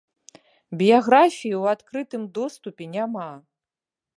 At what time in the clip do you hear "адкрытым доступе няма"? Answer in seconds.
1.75-3.31